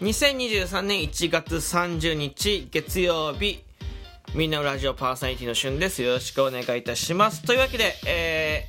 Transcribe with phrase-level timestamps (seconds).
[0.00, 3.64] 2023年1月30日月曜日
[4.32, 6.02] みんなのラジオパーソナリティのしゅんです。
[6.02, 7.42] よろしくお願いいたします。
[7.42, 8.68] というわけで、え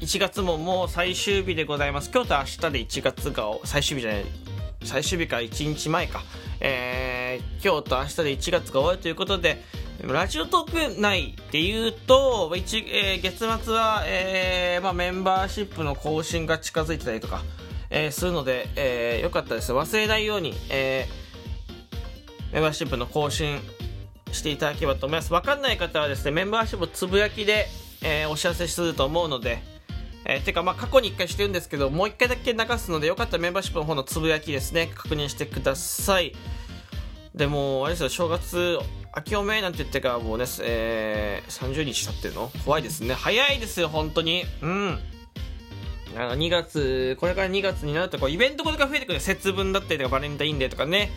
[0.00, 2.10] ー、1月ももう最終日でございます。
[2.12, 4.24] 今日と明日で1月が最終日じゃない
[4.82, 6.20] 最終日から1日前か、
[6.60, 9.62] えー、今日と明日で1月が終わるということで
[10.02, 17.42] ラジオトーク内で言うと、えー、月末は、えーまあ、メンバーシップの更新が近づいてたりとか、
[17.90, 19.72] えー、するので、えー、よかったです。
[19.72, 23.60] 忘れないように、えー、メンバーシップの更新
[24.32, 25.32] していただければと思います。
[25.32, 27.68] わかんない方はですね、メンバーシップつぶやきで、
[28.02, 29.62] えー、お知らせすると思うので、
[30.24, 36.32] えー、てか、まあ、過去に1回してるんですけど、もう1回だけ流すので、よかったらメンバーシップの方のつぶやきですね、確認してください。
[37.34, 38.78] でも、あれですよ、正月、
[39.16, 42.50] 明けおめなんて言ってからもうね、えー、30日経ってるの？
[42.64, 43.14] 怖いですね。
[43.14, 44.44] 早いですよ、本当に。
[44.60, 44.98] うん。
[46.16, 49.20] あの2月、これから2月になるとこうイベントことが増えてくる。
[49.20, 51.10] 節分だったりとかバレンタインデーとかね、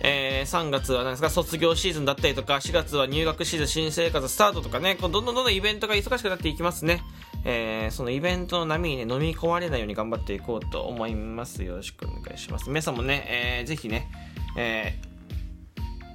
[0.00, 1.30] えー、3月は何ですか？
[1.30, 4.96] 卒業シーズンだったりとか4月は入学シーズン新生活スタートとかね。
[4.96, 7.02] こうどんどんどんどんイベントが忙しくなっていきますね、
[7.44, 11.62] えー、そのイベントの波に、ね、飲み込まれないように頑張っていこうと思います。
[11.62, 12.68] よろしくお願いします。
[12.68, 13.26] 皆さんもね、
[13.60, 14.10] えー、ぜひね、
[14.56, 14.98] え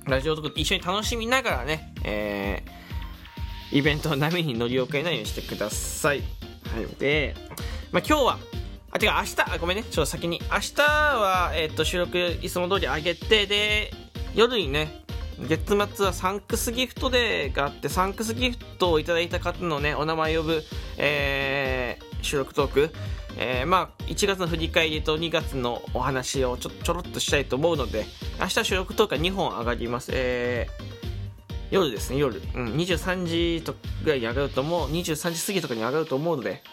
[0.05, 6.19] ー、ラジオとか一緒に楽しみながらね、えー、イベントの波に乗り遅れないようにしてください。
[6.19, 6.87] はい。
[6.99, 7.35] で
[7.91, 8.39] まあ、今日は、
[8.91, 10.41] あ、てか明日、あ、ごめんね、ちょっと先に。
[10.51, 13.91] 明日は、えっ、ー、と、収録いつも通り上げて、で、
[14.35, 15.03] 夜にね、
[15.39, 20.63] 月末はサンクスギフトデーがあって、サンクスギフトをいただいた方のね、お名前を呼ぶ、
[20.97, 22.89] えー、収録トーク、
[23.37, 28.05] えー、まあ、1月の振り返りと2月のお話をちょちょろっとしたいと思うので、
[28.39, 30.11] 明日収録トークは2本上がります。
[30.13, 30.83] えー、
[31.69, 32.41] 夜ですね、夜。
[32.55, 36.63] うん、23時とぐらいに上がると思う、23時過ぎとかに上がると思うので、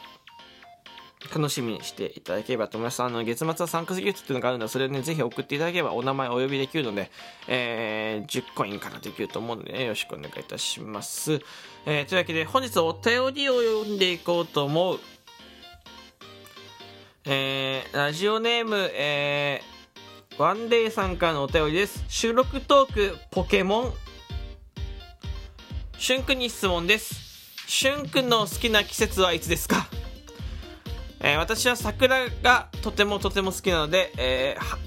[1.33, 3.03] 楽しみにしていただければと思います。
[3.03, 7.11] あの、月末はサンクスギフトっていうのがあるので、それをね、ぜひ送っていただければお名前お呼びできるので、
[7.49, 11.41] えー、10コインからできると思うので、ね、よろしくお願いいたします。
[11.87, 15.01] えー、というわけで、本日お便りを読んでいこうと思う。
[17.27, 22.05] えー、ラジオネーム、えー、ワンデイさんからのお便りです。
[22.09, 23.95] 収録トーク、ポケモン。
[25.97, 27.15] しゅんくんに質問です。
[27.67, 29.89] しゅんくんの好きな季節はいつですか？
[31.27, 34.79] えー、私は桜がとてもとても好きなので、えー、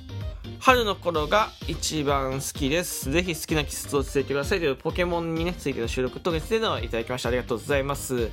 [0.60, 3.10] 春の頃が一番好きです。
[3.10, 7.30] ぜひ好きな季節を伝えてくださいというポケモンにね、ついての収録とですね、のをいただきました。
[7.30, 8.30] ありがとうございます。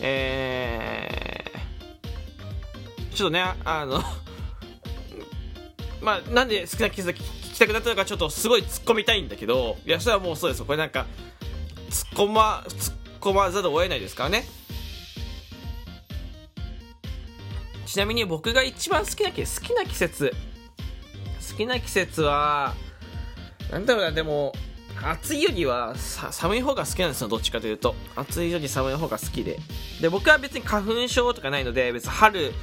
[0.00, 4.00] えー、ちょっとね、あの
[6.00, 10.62] まあ、なんで好きな季節聞きたくなったのかちょっとすごい突っ込みたいんだけど、いや、それはもうそうです。
[10.62, 11.06] これなんか、
[11.90, 14.44] 突っ込ま、突っ込まざるを得ないですからね。
[17.92, 20.32] ちなみに僕が一番好きな季好きな季節。
[21.50, 22.72] 好きな季節は
[23.70, 24.54] なんだろうなでも
[25.04, 27.94] 暑いよりは寒い方が好きなんですよどっちかというと。
[28.16, 29.58] 暑いより寒い方が好きで。
[30.00, 32.54] で僕は別に花粉症とかないので別に春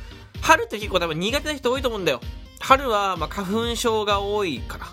[0.42, 2.22] 春って結構多分苦手な人多いと思うんだよ。
[2.60, 4.88] 春はま花粉症が多いから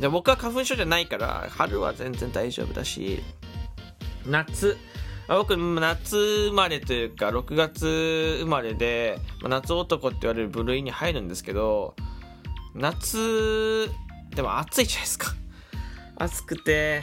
[0.00, 3.24] で僕は花粉症じゃないから春は全然大丈夫だし
[4.24, 4.76] 夏
[5.28, 6.16] 僕、夏
[6.48, 11.94] 生まれというか、6月生まれで、夏男って言われる部類に入るんですけど、
[12.74, 13.90] 夏、
[14.34, 15.34] でも暑いじゃないですか。
[16.16, 17.02] 暑くて、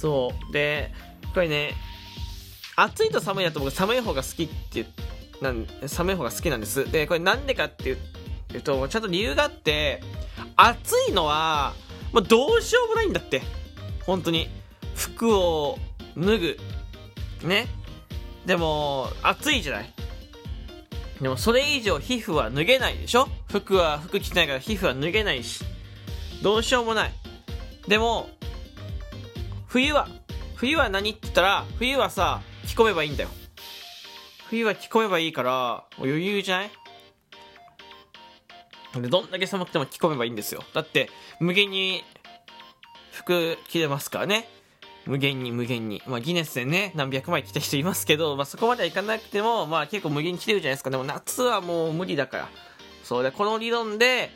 [0.00, 0.52] そう。
[0.52, 0.92] で、
[1.34, 1.74] これね、
[2.76, 4.86] 暑いと寒いだと僕寒い方が好きって
[5.42, 6.90] なん寒い方が好きなんです。
[6.90, 10.02] で、これなんでかっていうと、ちゃんと理由があって、
[10.56, 11.74] 暑いのは、
[12.12, 13.42] もうどうしようもないんだって。
[14.06, 14.48] 本当に。
[14.94, 15.78] 服を
[16.16, 16.58] 脱ぐ。
[17.46, 17.66] ね。
[18.46, 19.92] でも暑いじゃない
[21.20, 23.28] でもそれ以上皮膚は脱げないでしょ？
[23.48, 25.62] 服は服着てないから皮膚は脱げないし。
[26.42, 27.12] どうしようもない。
[27.86, 28.30] でも
[29.66, 30.08] 冬は
[30.54, 33.28] 冬は何って言ったら冬はさ着込めばいいんだよ。
[34.48, 36.70] 冬は着込めばいいから余裕じゃない？
[39.02, 40.64] でどんだけ寒くても着込めばいいんですよ。
[40.74, 42.02] だって無限に
[43.12, 44.48] 服着れますからね。
[45.10, 46.00] 無限に無限に。
[46.06, 50.90] まあ、ギネスでね、何百枚来た人いますけど、まあ、そこまではいかなくても、まあ、結構無限に来てるじゃないですか。
[50.90, 52.48] でも、夏はもう無理だから。
[53.02, 54.30] そうで、この理論で、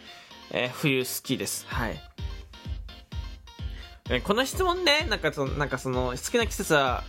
[0.50, 1.64] えー、冬好きです。
[1.68, 2.02] はい。
[4.10, 7.04] えー、この質問ね、なんかその、なんかその、好きな季節は、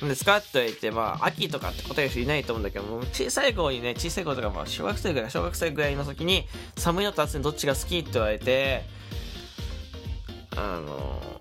[0.00, 8.82] 何ですかって言って、まあ、秋とかって答える人いないと思うんだけども、小さい頃にね、小さい頃とか、まあ、小学生ぐらい、小学生ぐらいの時に、寒いのと暑いのどっちが好きって言われて、
[10.56, 11.40] あの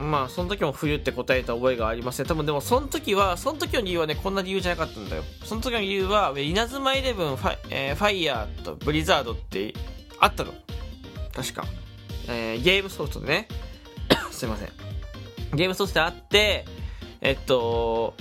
[0.00, 5.22] まあその時も冬って答えた覚えがありません多分でもその時はその時の理由はねこんな理由じゃなかったんだよ。
[5.44, 9.74] その時の理由は稲妻イレブンファ,、えー、ファイヤーとブリザードって
[10.18, 10.52] あったの。
[11.34, 11.64] 確か。
[12.28, 13.48] えーゲームソフトでね。
[14.30, 14.68] すいません。
[15.54, 16.64] ゲームソフトであって
[17.20, 18.14] えっと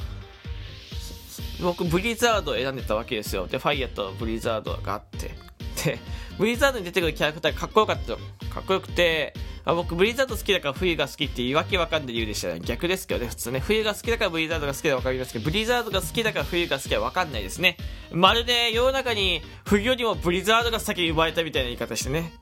[1.62, 3.47] 僕ブリザードを選んでたわけですよ。
[3.47, 5.50] でファイヤーとブリザードがあって。
[5.83, 5.99] で
[6.37, 8.15] ブリザードに出てくるキャラクターかっこよかった。
[8.51, 9.33] かっこよくて
[9.63, 13.59] あ僕ブリザード好きだから冬が好きって言いうわかんない理由でしたね逆ですけどね普通ね。
[13.59, 17.77] 冬が好きだからブリザードが好きでわかりますけどブリザードが好きだから冬が好きはわかんないですね。
[18.11, 22.33] まるで世の中に冬よりもブリザードが先に生まれたみたいな言い方してね。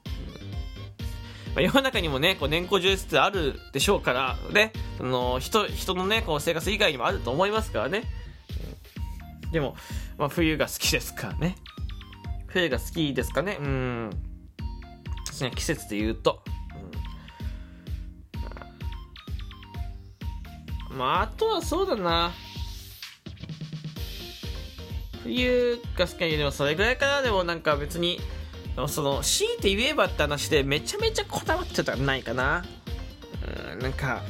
[1.55, 8.03] まあ世の中にもね、こう年功序列ってあるでしょうから、ね、その人人のね、こう生活以外にもあると思いますからね。
[9.51, 9.75] でも、
[10.17, 11.55] まあ、冬が好きですからね。
[12.49, 13.57] 冬が好きですかね。
[13.59, 14.09] うん。
[15.25, 16.43] ですね季節で言うと。
[20.91, 22.31] うんまあ、あとはそうだな。
[25.23, 27.21] 冬が好きな理由でもそれぐらいかな。
[27.21, 28.19] でもなんか別に、
[28.87, 32.63] その強いて言えばって話でめちゃめちゃこだわってたらないかな
[33.73, 34.21] うんなんか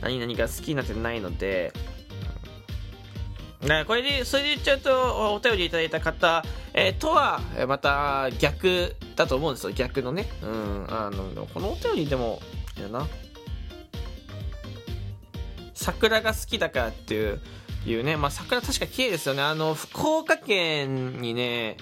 [0.00, 1.72] 何々が好きになってないので
[3.62, 6.44] だからこれでそれで言っちゃうとお便りいただいた方、
[6.74, 9.72] えーとはまた逆だと思うんですよ。
[9.72, 10.28] 逆のね。
[10.42, 10.86] うん。
[10.88, 12.40] あのこのお便りでも
[12.80, 13.06] やな。
[15.74, 17.40] 桜が好きだからっていう
[17.86, 19.42] いうね、まあ、桜確か綺麗ですよね。
[19.42, 21.76] あの福岡県にね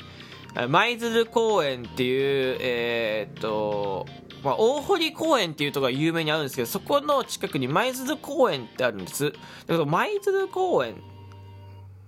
[0.69, 4.07] 舞鶴公園っていう、えーっと、
[4.43, 9.31] まあ、大堀公園っていうところが有名にあるんですけど、そこの近くに舞鶴公園ってあるんです。
[9.31, 9.39] だ
[9.69, 10.97] けど、舞鶴公園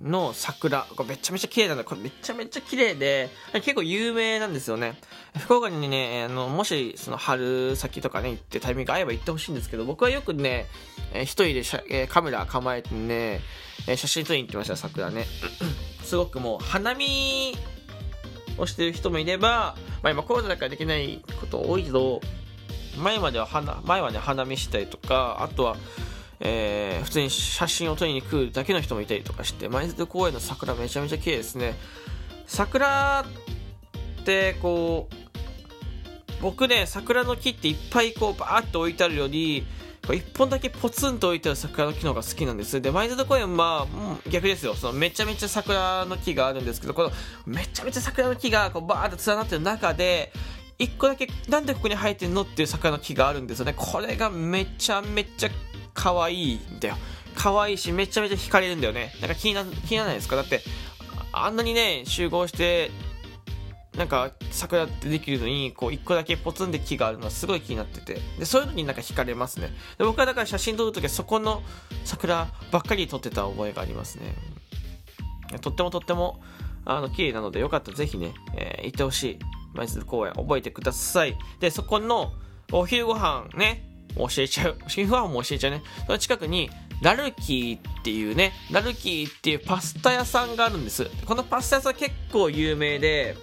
[0.03, 1.85] の桜、これめちゃめちゃ綺麗なんだ。
[1.85, 4.95] これめちゃめちゃ綺麗で、結構有名なんですよね。
[5.39, 10.67] 福岡にね、あの、もし、その春先とかね、行ってタイミング合えば行ってほしいんですけど、僕はよくね、
[11.15, 11.55] 一人
[11.89, 13.41] で、カメラ構えてね、
[13.97, 15.27] 写真撮りに行ってました、桜ね。
[16.03, 17.57] すごくもう、花見
[18.59, 22.21] をしてる人もいれば、まあ、今コロナだからできないこと多いけど
[22.99, 25.77] 前までは花前はね花見したりとかあとは、
[26.45, 31.75] えー普通に写真を撮りに来るだけの人もいたりとかして舞鶴公園の桜めちゃめちゃ綺麗ですね。
[32.47, 33.25] 桜
[34.21, 35.15] ってこう
[36.41, 39.65] 僕ね桜の木っていっぱいこうバーって置いてあるより
[40.07, 42.81] こう一本だけポツンと置いてある桜の木の方が好きなんです。
[42.81, 43.87] で舞鶴公園は、
[44.27, 44.75] うん逆ですよ。
[44.75, 47.13] そのめちゃめちゃ桜の木があるんですけどこの
[47.47, 50.33] めちゃめちゃ桜の木がこうバーって連なってる中で
[50.79, 53.75] 一個だけなんでここに生えてんのっていう桜の木があるんですよね。
[53.77, 55.51] これがめちゃめちゃ
[55.95, 56.97] 可愛いんだよ。
[57.35, 59.13] 可愛いしめちゃめちゃ惹かれるんだよね。
[59.21, 60.37] なんか気にな気にならないですか？
[60.37, 60.61] だって
[61.33, 62.91] あんなにね集合して
[63.97, 68.21] なんか桜ってできるのにこう一個だけポツンで木があるのはすごい気になってて。
[68.39, 69.69] でそういうのになんか惹かれますね。
[69.99, 71.63] で僕はだから写真撮るときはそこの
[72.05, 74.35] 桜ばっかり撮ってた覚えがありますね。
[75.61, 76.41] とってもとっても
[76.85, 77.91] あの綺麗なのでよかった。
[77.91, 79.39] らぜひね、えー行ってほしい。
[79.75, 81.37] 舞鶴公園覚えてください。
[81.61, 82.33] でそこの
[82.73, 83.89] お昼ご飯ね。
[84.17, 84.79] 教えちゃう。
[84.85, 85.83] お昼ご飯も教えちゃうね。
[86.07, 86.71] その近くに
[87.01, 91.07] ラルキーっていうねラルキーっていうパスタ屋さんがあるんです。
[91.27, 93.37] このパスタ屋さん結構有名で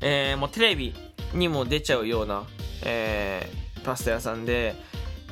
[0.00, 0.94] えーもうテレビ
[1.34, 2.44] にも出ちゃうような、
[2.84, 4.74] えーパスタ屋さんで、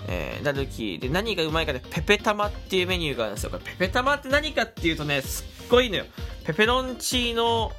[0.09, 3.51] えーラルキーで何がうまいかでペペタマっていうメニューがあるんですよ。
[3.51, 6.05] これペペタマって何かっていうとねすっごいのよ。
[6.45, 7.73] ペペロンチーノ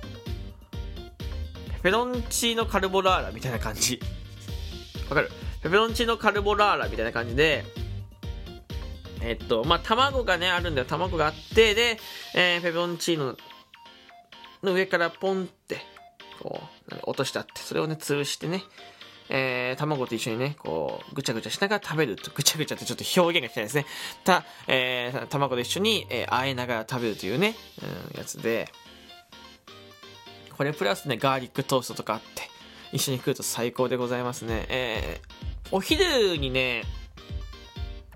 [1.75, 3.99] ペペロンチーノカルボラーラみたいな感じ。
[5.09, 5.31] わかる？
[5.61, 7.63] ペペロンチーノカルボラーラみたいな感じで
[9.21, 10.87] えっとまあ卵がねあるんだよ。
[10.87, 11.99] 卵があってで、
[12.33, 13.37] えーペペロンチーノ
[14.63, 15.77] の上からポンって
[16.41, 16.59] こ
[16.91, 18.63] う落としてあってそれをね潰してね
[19.29, 22.31] えー卵と一緒にねこうぐちゃぐちゃしながら食べると。
[22.33, 23.85] ぐちゃぐちゃってちょっと表現がきたいですね。
[24.23, 27.55] た、えー卵と一緒に、えー、和えながら食べるというね、
[28.13, 28.69] うん、やつで。
[30.57, 32.43] これプラスねガーリックトーストとかあって
[32.91, 34.65] 一緒に食うと最高でございますね。
[34.69, 36.83] えーお昼にね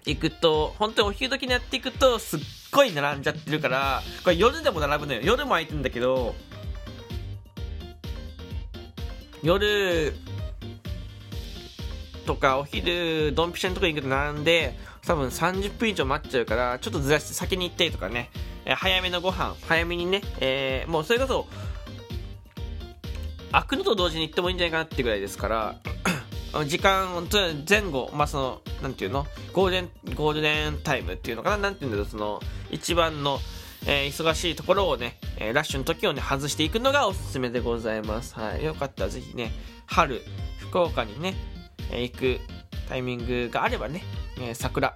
[0.05, 2.39] 行くと本当にお昼時にやっていくとすっ
[2.71, 5.21] ごい並んじゃってるからこれ夜でも並ぶのよ。
[5.23, 6.35] 夜も空いてるんだけど
[9.41, 10.13] 夜
[12.25, 18.31] とかお昼ドンピシャのとこに行くと並んで多分30分以上待っちゃうからちょっとずらして先に行ったりとかね、
[18.65, 21.47] 早めのご飯早めにね、えーもうそれこそ
[23.51, 25.75] 開くのと同時に行ってもいいんじゃないかなってぐらいですから
[26.63, 27.27] 時間
[27.67, 29.27] 前後まあそのなんていうの？
[29.51, 31.57] ゴールデンゴールデンタイムっていうのかな？
[31.57, 32.39] なんていうんだろうその
[32.71, 33.39] 一番の、
[33.85, 38.35] えー忙しいところをね、えーラッシュの時をね外していくのがおすすめでございます。
[38.35, 38.63] はい。
[38.63, 39.51] よかったらぜひね
[39.85, 40.21] 春
[40.59, 41.35] 福岡にね、
[41.91, 42.39] えー行く
[42.87, 44.03] タイミングがあればね、
[44.37, 44.95] えー桜、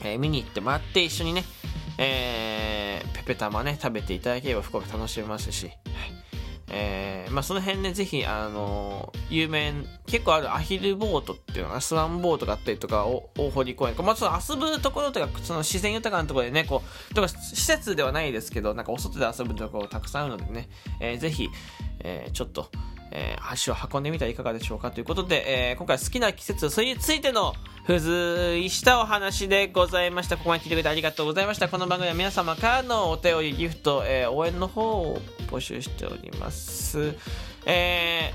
[0.00, 1.44] えー見に行ってもらって一緒にね、
[1.98, 5.74] えーペペタマね食べていただければ福岡楽しめますし、はい。
[6.70, 9.72] えまあ、その辺ね、ぜひ、あの、有名、
[10.06, 20.68] 結構あるアヒルボートっていうのが、スワンボートがあったりとか、大堀公園、まあ、その遊ぶところとか、その自然豊かなところでね、こう、とか施設ではないですけど、なんかお外で遊ぶところたくさんあるのでね、
[21.00, 21.48] えー、ぜひ、
[22.00, 22.70] えー、ちょっと、
[23.14, 27.54] えー、足を運んでみてはいかがでしょうかということで、えー、今回好きな季節、それについての
[27.86, 30.36] 付随したお話でございました。
[30.36, 31.68] ここまで聞いてくれてありがとうございました。
[31.68, 37.14] この番組は皆様からのお便り、ギフト、えー、応援の方を募集しております。
[37.66, 38.32] え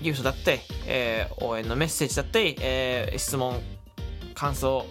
[0.00, 3.60] ー、ギフトだったり、えー、応援のメッセージだったり、えー、質問、
[4.34, 4.86] 感想、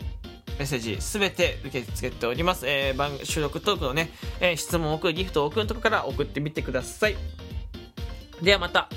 [0.59, 2.67] メッセージすべて受け付けております。
[2.67, 7.15] えー、番収録トークのね、えー、質問を送る、ギフトを送るところから送ってみてください。
[8.41, 8.89] ではまた、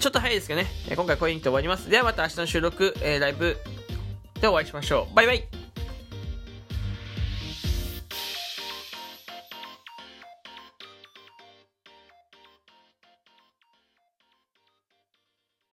[0.00, 1.88] ちょっと早いですけどね、今回これにて終わります。
[1.88, 3.56] ではまた明日の収録、えー、ライブ
[4.40, 5.14] でお会いしましょう。
[5.14, 5.53] バイバイ